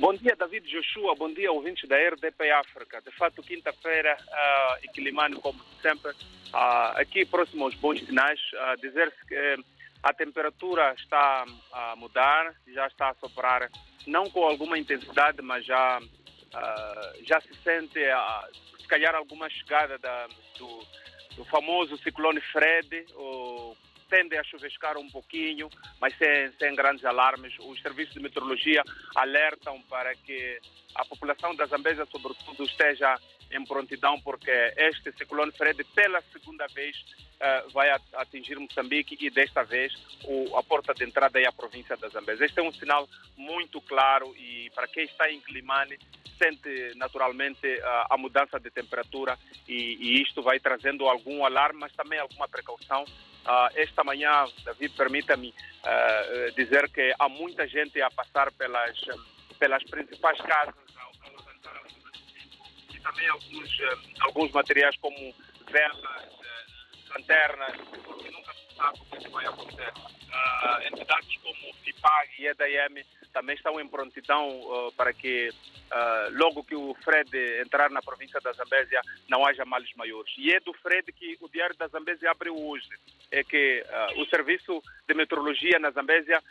Bom 0.00 0.14
dia, 0.14 0.34
David 0.34 0.66
Joshua. 0.66 1.14
Bom 1.14 1.30
dia, 1.30 1.52
ouvintes 1.52 1.86
da 1.86 1.94
RDP 1.94 2.50
África. 2.52 3.02
De 3.02 3.10
fato, 3.10 3.42
quinta-feira, 3.42 4.16
uh, 4.16 4.84
Equilimano, 4.86 5.38
como 5.42 5.62
sempre, 5.82 6.10
uh, 6.10 6.96
aqui 6.96 7.26
próximo 7.26 7.64
aos 7.64 7.74
bons 7.74 8.02
sinais, 8.06 8.40
uh, 8.54 8.80
dizer-se 8.80 9.26
que 9.26 9.62
a 10.02 10.14
temperatura 10.14 10.94
está 10.94 11.44
a 11.70 11.96
mudar, 11.96 12.54
já 12.68 12.86
está 12.86 13.10
a 13.10 13.14
soprar, 13.16 13.70
não 14.06 14.30
com 14.30 14.42
alguma 14.42 14.78
intensidade, 14.78 15.42
mas 15.42 15.66
já, 15.66 15.98
uh, 16.00 17.24
já 17.26 17.38
se 17.42 17.54
sente, 17.62 17.98
uh, 17.98 18.80
se 18.80 18.88
calhar, 18.88 19.14
alguma 19.14 19.50
chegada 19.50 19.98
da, 19.98 20.28
do, 20.56 20.82
do 21.36 21.44
famoso 21.44 21.98
ciclone 21.98 22.40
Fred, 22.40 23.04
ou 23.16 23.76
tende 24.10 24.36
a 24.36 24.44
chuvescar 24.44 24.98
um 24.98 25.08
pouquinho, 25.08 25.70
mas 26.00 26.14
sem, 26.18 26.52
sem 26.58 26.74
grandes 26.74 27.04
alarmes. 27.04 27.54
Os 27.60 27.80
serviços 27.80 28.12
de 28.12 28.20
meteorologia 28.20 28.82
alertam 29.14 29.80
para 29.82 30.14
que 30.16 30.58
a 30.96 31.04
população 31.04 31.54
da 31.54 31.64
Zambésia, 31.66 32.04
sobretudo, 32.06 32.64
esteja 32.64 33.14
em 33.52 33.64
prontidão, 33.64 34.20
porque 34.20 34.50
este 34.76 35.12
ciclone 35.12 35.52
Fred, 35.52 35.82
pela 35.94 36.20
segunda 36.32 36.66
vez, 36.74 36.96
uh, 37.40 37.70
vai 37.70 37.90
atingir 38.14 38.58
Moçambique 38.58 39.16
e 39.20 39.30
desta 39.30 39.62
vez 39.62 39.92
o, 40.24 40.56
a 40.56 40.62
porta 40.62 40.92
de 40.94 41.04
entrada 41.04 41.40
é 41.40 41.46
a 41.46 41.52
província 41.52 41.96
da 41.96 42.08
Zambésia. 42.08 42.44
Este 42.44 42.60
é 42.60 42.62
um 42.62 42.72
sinal 42.72 43.08
muito 43.36 43.80
claro 43.80 44.34
e 44.36 44.70
para 44.74 44.86
quem 44.86 45.04
está 45.04 45.30
em 45.30 45.40
Climane 45.40 45.98
sente 46.38 46.94
naturalmente 46.96 47.66
uh, 47.66 48.06
a 48.10 48.16
mudança 48.16 48.58
de 48.58 48.70
temperatura 48.70 49.38
e, 49.68 49.96
e, 50.00 50.22
isto 50.22 50.42
vai 50.42 50.58
trazendo 50.58 51.06
algum 51.06 51.44
alarme, 51.44 51.80
mas 51.80 51.92
também 51.92 52.18
alguma 52.18 52.48
precaução. 52.48 53.02
Uh, 53.04 53.68
esta 53.74 54.04
manhã, 54.04 54.46
David, 54.64 54.94
permita-me 54.96 55.54
dizer 56.56 56.90
que 56.90 57.14
há 57.18 57.26
muita 57.26 57.66
gente 57.66 58.02
a 58.02 58.10
passar 58.10 58.52
pelas, 58.52 59.00
pelas 59.58 59.82
principais 59.84 60.38
casas 60.42 60.74
também 63.02 63.28
alguns, 63.28 63.80
eh, 63.80 63.96
alguns 64.20 64.52
materiais 64.52 64.96
como 64.98 65.34
velas, 65.70 66.39
lanternas, 67.10 67.76
porque 68.04 68.30
nunca 68.30 68.52
se 68.54 68.74
sabe 68.76 68.98
o 69.00 69.16
que 69.16 69.28
vai 69.28 69.46
acontecer. 69.46 69.92
Uh, 70.30 70.86
entidades 70.86 71.36
como 71.42 71.74
FIPAG 71.82 72.30
e 72.38 72.46
EDM 72.46 73.04
também 73.32 73.56
estão 73.56 73.80
em 73.80 73.88
prontidão 73.88 74.48
uh, 74.48 74.92
para 74.92 75.12
que 75.12 75.48
uh, 75.50 76.38
logo 76.38 76.64
que 76.64 76.74
o 76.74 76.94
Fred 77.02 77.30
entrar 77.60 77.90
na 77.90 78.00
província 78.00 78.40
da 78.40 78.52
Zambésia 78.52 79.00
não 79.28 79.44
haja 79.44 79.64
males 79.64 79.92
maiores. 79.96 80.32
E 80.38 80.52
é 80.52 80.60
do 80.60 80.72
Fred 80.74 81.12
que 81.12 81.36
o 81.40 81.48
Diário 81.48 81.76
da 81.76 81.88
Zambésia 81.88 82.30
abre 82.30 82.50
hoje, 82.50 82.88
é 83.30 83.42
que 83.44 83.84
o 84.16 84.26
Serviço 84.26 84.82
de 85.06 85.14
Meteorologia 85.14 85.78
na 85.78 85.90
Zambésia 85.90 86.42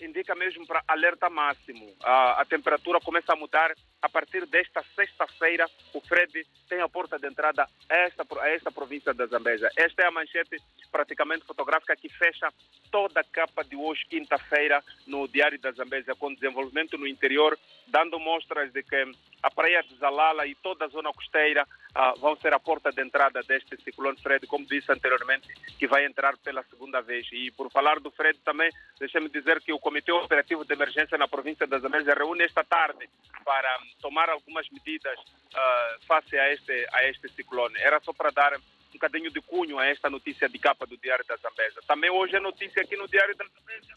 indica 0.00 0.34
mesmo 0.34 0.66
para 0.66 0.82
alerta 0.88 1.30
máximo. 1.30 1.94
a 2.02 2.44
temperatura 2.48 3.00
começa 3.00 3.32
a 3.32 3.36
mudar 3.36 3.72
a 4.00 4.08
partir 4.08 4.46
desta 4.46 4.82
sexta-feira, 4.94 5.68
o 5.92 6.00
Fred 6.00 6.46
tem 6.68 6.80
a 6.80 6.88
porta 6.88 7.18
de 7.18 7.26
entrada 7.26 7.68
a 7.88 7.94
esta, 7.96 8.24
a 8.40 8.48
esta 8.50 8.70
província 8.70 9.12
da 9.12 9.26
Zambésia. 9.26 9.70
Esta 9.76 10.02
é 10.02 10.06
a 10.06 10.10
manchete 10.10 10.56
praticamente 10.92 11.44
fotográfica 11.44 11.96
que 11.96 12.08
fecha 12.08 12.52
toda 12.90 13.20
a 13.20 13.24
capa 13.24 13.64
de 13.64 13.76
hoje, 13.76 14.06
quinta-feira, 14.06 14.82
no 15.06 15.26
Diário 15.26 15.58
da 15.58 15.72
Zambésia, 15.72 16.14
com 16.14 16.32
desenvolvimento 16.32 16.96
no 16.96 17.06
interior, 17.06 17.58
dando 17.86 18.18
mostras 18.18 18.72
de 18.72 18.82
que 18.82 19.10
a 19.42 19.50
praia 19.50 19.82
de 19.82 19.96
Zalala 19.96 20.46
e 20.46 20.54
toda 20.54 20.84
a 20.84 20.88
zona 20.88 21.12
costeira 21.12 21.64
uh, 21.64 22.18
vão 22.20 22.36
ser 22.36 22.52
a 22.52 22.58
porta 22.58 22.90
de 22.90 23.02
entrada 23.02 23.40
deste 23.42 23.76
ciclone 23.82 24.20
Fred, 24.20 24.46
como 24.46 24.66
disse 24.66 24.90
anteriormente, 24.90 25.48
que 25.78 25.86
vai 25.86 26.04
entrar 26.04 26.36
pela 26.38 26.62
segunda 26.64 27.00
vez. 27.00 27.26
E 27.32 27.50
por 27.52 27.70
falar 27.70 28.00
do 28.00 28.10
Fred 28.10 28.38
também, 28.44 28.70
deixe-me 28.98 29.28
dizer 29.28 29.60
que 29.60 29.72
o 29.72 29.78
Comitê 29.78 30.12
Operativo 30.12 30.64
de 30.64 30.72
Emergência 30.72 31.18
na 31.18 31.28
província 31.28 31.66
da 31.66 31.78
Zambésia 31.78 32.14
reúne 32.14 32.44
esta 32.44 32.64
tarde 32.64 33.08
para 33.48 33.80
tomar 34.02 34.28
algumas 34.28 34.68
medidas 34.68 35.18
uh, 35.18 36.06
face 36.06 36.38
a 36.38 36.52
este, 36.52 36.86
a 36.92 37.08
este 37.08 37.30
ciclone. 37.30 37.74
Era 37.78 37.98
só 38.00 38.12
para 38.12 38.30
dar 38.30 38.54
um 38.54 38.92
bocadinho 38.92 39.30
de 39.30 39.40
cunho 39.40 39.78
a 39.78 39.86
esta 39.86 40.10
notícia 40.10 40.50
de 40.50 40.58
capa 40.58 40.84
do 40.84 40.98
Diário 40.98 41.24
da 41.24 41.34
Zambésia. 41.36 41.80
Também 41.86 42.10
hoje 42.10 42.36
é 42.36 42.40
notícia 42.40 42.82
aqui 42.82 42.94
no 42.94 43.08
Diário 43.08 43.34
da 43.36 43.46
Zambésia. 43.46 43.96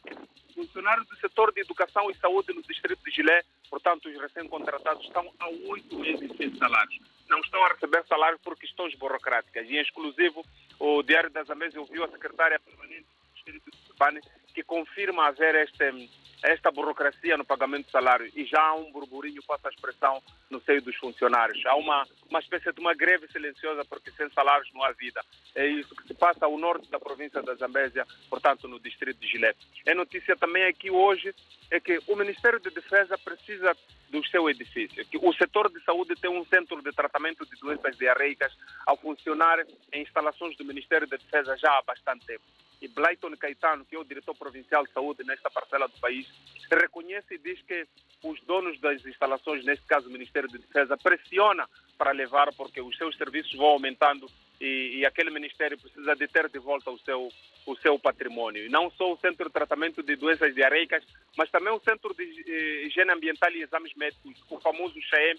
Funcionários 0.56 1.06
do 1.06 1.18
setor 1.18 1.52
de 1.52 1.59
educação 1.59 2.09
e 2.09 2.16
saúde 2.16 2.53
no 2.53 2.62
distrito 2.64 3.03
de 3.03 3.12
Gilé, 3.12 3.44
portanto, 3.70 4.08
os 4.08 4.22
recém-contratados 4.22 5.03
estão 5.06 5.30
há 5.38 5.50
oito 5.50 6.00
meses 6.00 6.31
sem 6.38 6.56
salários. 6.56 7.02
Não 7.28 7.40
estão 7.42 7.62
a 7.66 7.74
receber 7.74 8.06
salário 8.08 8.40
por 8.40 8.58
questões 8.58 8.96
burocráticas. 8.96 9.68
E, 9.70 9.75
em 9.75 9.81
exclusivo, 9.81 10.46
o 10.80 11.04
Diário 11.04 11.30
da 11.30 11.44
Zambésia 11.44 11.81
ouviu 11.81 12.06
a 12.06 12.08
secretária 12.08 12.58
permanente 12.58 13.04
do 13.04 13.34
distrito 13.34 13.70
de 13.70 13.78
Sebane 13.88 14.22
que 14.54 14.64
confirma 14.64 15.28
haver 15.28 15.56
este, 15.56 16.09
esta 16.44 16.72
burocracia 16.72 17.38
no 17.38 17.46
pagamento 17.46 17.85
de 17.85 17.91
salário 17.91 18.31
e 18.35 18.46
já 18.46 18.62
há 18.62 18.75
um 18.75 18.91
burburinho, 18.91 19.44
passa 19.44 19.68
a 19.68 19.72
expressão, 19.72 20.22
no 20.50 20.62
seio 20.62 20.81
dos 20.81 20.96
funcionários. 20.97 21.63
Há 21.66 21.75
uma, 21.75 22.06
uma 22.29 22.40
espécie 22.40 22.72
de 22.72 22.79
uma 22.79 22.94
greve 22.94 23.28
silenciosa 23.31 23.85
porque 23.85 24.12
sem 24.12 24.29
salários 24.31 24.72
não 24.74 24.84
há 24.84 24.91
vida. 24.91 25.24
É 25.56 25.68
isso 25.68 25.96
que 25.96 26.07
se 26.07 26.13
passa 26.13 26.46
ao 26.46 26.57
norte 26.57 26.90
da 26.90 27.00
província 27.00 27.41
da 27.41 27.56
Zambésia, 27.56 28.06
portanto 28.30 28.68
no 28.68 28.80
distrito 28.80 29.19
de 29.19 29.28
Gilé. 29.28 29.53
É 29.85 29.94
notícia 29.94 30.35
também 30.35 30.63
aqui 30.63 30.90
hoje 30.90 31.34
é 31.69 31.80
que 31.80 32.00
o 32.07 32.16
Ministério 32.16 32.59
de 32.59 32.69
Defesa 32.69 33.18
precisa 33.18 33.75
do 34.09 34.25
seu 34.28 34.50
edifício. 34.50 35.06
O 35.22 35.34
setor 35.34 35.72
de 35.72 35.81
saúde 35.85 36.16
tem 36.16 36.30
um 36.30 36.46
centro 36.46 36.81
de 36.81 36.91
tratamento 36.91 37.46
de 37.46 37.57
doenças 37.62 37.97
diarreicas 37.97 38.51
a 38.85 38.96
funcionar 38.97 39.66
em 39.94 40.01
instalações 40.01 40.57
do 40.57 40.66
Ministério 40.66 41.07
da 41.07 41.16
Defesa 41.16 41.56
já 41.56 41.72
há 41.78 41.81
bastante 41.81 42.25
tempo 42.25 42.44
e 42.81 42.88
Blayton 42.88 43.38
Caetano, 43.38 43.85
que 43.85 43.96
é 43.96 44.00
o 44.00 44.03
diretor 44.03 44.35
provincial 44.35 44.84
de 44.85 44.91
saúde 44.91 45.24
nesta 45.24 45.51
parcela 45.51 45.88
do 45.88 46.00
país, 46.00 46.28
reconhece 46.72 47.36
e 47.36 47.38
diz 47.38 47.62
que 47.64 47.88
os 48.24 48.40
donos 48.42 48.80
das 48.80 49.03
instalações, 49.06 49.66
neste 49.66 49.86
caso 49.86 50.08
o 50.08 50.12
Ministério 50.12 50.50
de 50.50 50.59
Defesa, 50.59 50.97
pressiona 50.97 51.68
para 51.97 52.12
levar 52.12 52.53
porque 52.53 52.81
os 52.81 52.96
seus 52.97 53.16
serviços 53.18 53.56
vão 53.56 53.68
aumentando 53.68 54.30
e, 54.59 55.00
e, 55.00 55.06
aquele 55.08 55.31
ministério 55.31 55.75
precisa 55.75 56.16
de 56.16 56.28
ter 56.28 56.47
de 56.47 56.59
volta 56.59 56.92
o 56.92 57.00
seu, 57.00 57.30
o 57.66 57.75
seu 57.78 57.97
patrimônio. 57.97 58.69
Não 58.69 58.92
só 58.92 59.12
o 59.12 59.18
Centro 59.18 59.47
de 59.47 59.52
Tratamento 59.52 60.03
de 60.03 60.16
Doenças 60.16 60.53
Diarreicas, 60.53 61.03
mas 61.36 61.50
também 61.50 61.74
o 61.74 61.80
Centro 61.80 62.14
de 62.14 62.24
eh, 62.24 62.86
Higiene 62.86 63.12
Ambiental 63.12 63.52
e 63.53 63.63
Exames 63.63 63.96
Médicos, 63.96 64.40
o 64.52 64.59
famoso 64.59 65.02
CHEM, 65.02 65.36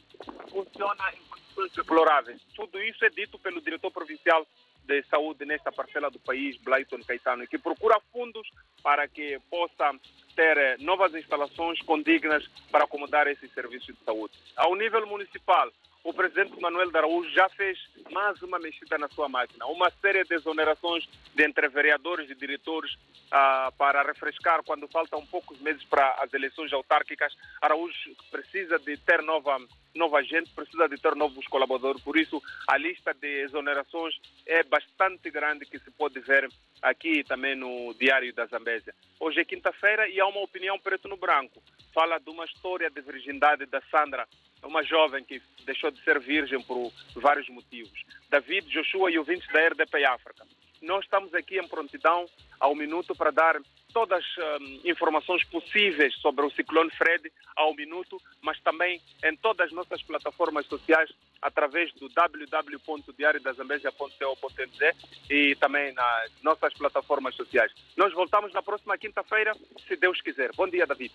funciona 0.50 1.12
em 1.12 1.22
condições 1.28 1.72
deploráveis. 1.72 2.42
Tudo 2.56 2.82
isso 2.82 3.04
é 3.04 3.10
dito 3.10 3.38
pelo 3.38 3.60
diretor 3.60 3.92
provincial 3.92 4.44
de 4.92 5.08
saúde 5.08 5.46
nesta 5.46 5.72
parcela 5.72 6.10
do 6.10 6.18
país, 6.18 6.56
Blayton 6.58 7.00
Caetano, 7.06 7.46
que 7.46 7.58
procura 7.58 7.98
fundos 8.12 8.46
para 8.82 9.08
que 9.08 9.38
possa 9.50 9.92
ter 10.36 10.56
eh, 10.58 10.76
novas 10.80 11.14
instalações 11.14 11.80
condignas 11.82 12.46
para 12.70 12.84
acomodar 12.84 13.26
esses 13.26 13.52
serviços 13.52 13.94
de 13.96 14.04
saúde. 14.04 14.34
Ao 14.56 14.74
nível 14.74 15.06
municipal, 15.06 15.70
o 16.04 16.12
presidente 16.12 16.60
Manuel 16.60 16.90
Araújo 16.94 17.30
já 17.30 17.48
fez 17.50 17.78
mais 18.10 18.40
uma 18.42 18.58
mexida 18.58 18.98
na 18.98 19.08
sua 19.08 19.28
máquina, 19.28 19.66
uma 19.66 19.90
série 20.00 20.24
de 20.24 20.34
exonerações 20.34 21.08
de 21.34 21.44
entre 21.44 21.68
vereadores 21.68 22.28
e 22.28 22.34
diretores 22.34 22.96
ah, 23.30 23.72
para 23.78 24.02
refrescar 24.02 24.62
quando 24.64 24.88
faltam 24.88 25.24
poucos 25.26 25.60
meses 25.60 25.84
para 25.84 26.16
as 26.20 26.32
eleições 26.34 26.72
autárquicas. 26.72 27.32
Araújo 27.60 28.16
precisa 28.30 28.78
de 28.78 28.96
ter 28.96 29.22
nova 29.22 29.58
nova 29.94 30.22
gente, 30.22 30.50
precisa 30.54 30.88
de 30.88 30.96
ter 30.96 31.14
novos 31.14 31.46
colaboradores. 31.46 32.02
Por 32.02 32.16
isso, 32.16 32.42
a 32.66 32.78
lista 32.78 33.12
de 33.12 33.42
exonerações 33.42 34.14
é 34.46 34.62
bastante 34.62 35.30
grande 35.30 35.66
que 35.66 35.78
se 35.78 35.90
pode 35.90 36.18
ver 36.20 36.48
aqui 36.80 37.22
também 37.24 37.54
no 37.54 37.94
Diário 37.94 38.32
da 38.34 38.46
Zambésia. 38.46 38.94
Hoje 39.20 39.40
é 39.40 39.44
quinta-feira 39.44 40.08
e 40.08 40.18
há 40.18 40.26
uma 40.26 40.40
opinião 40.40 40.78
preto 40.78 41.08
no 41.08 41.16
branco. 41.16 41.62
Fala 41.92 42.18
de 42.18 42.30
uma 42.30 42.46
história 42.46 42.90
de 42.90 43.00
virgindade 43.02 43.66
da 43.66 43.82
Sandra, 43.90 44.26
uma 44.62 44.82
jovem 44.82 45.24
que 45.24 45.42
deixou 45.64 45.90
de 45.90 46.02
ser 46.02 46.18
virgem 46.20 46.60
por 46.62 46.92
vários 47.14 47.48
motivos. 47.48 48.04
David, 48.30 48.68
Joshua 48.68 49.10
e 49.10 49.18
ouvintes 49.18 49.46
da 49.52 49.68
RDP 49.68 50.04
África. 50.04 50.46
Nós 50.80 51.04
estamos 51.04 51.32
aqui 51.34 51.58
em 51.58 51.68
prontidão 51.68 52.26
ao 52.58 52.74
minuto 52.74 53.14
para 53.14 53.30
dar 53.30 53.60
todas 53.92 54.24
as 54.24 54.38
um, 54.60 54.80
informações 54.84 55.42
possíveis 55.44 56.14
sobre 56.16 56.44
o 56.46 56.50
ciclone 56.50 56.90
Fred 56.90 57.32
ao 57.54 57.72
minuto, 57.74 58.18
mas 58.40 58.58
também 58.60 59.00
em 59.24 59.36
todas 59.36 59.66
as 59.66 59.72
nossas 59.72 60.02
plataformas 60.02 60.66
sociais, 60.66 61.10
através 61.40 61.92
do 61.94 62.08
www.diariodazambesia.co.nz 62.08 64.96
e 65.28 65.56
também 65.56 65.92
nas 65.92 66.30
nossas 66.42 66.72
plataformas 66.74 67.34
sociais. 67.34 67.72
Nós 67.96 68.12
voltamos 68.12 68.52
na 68.52 68.62
próxima 68.62 68.96
quinta-feira, 68.96 69.52
se 69.86 69.96
Deus 69.96 70.20
quiser. 70.20 70.52
Bom 70.54 70.68
dia, 70.68 70.86
David. 70.86 71.10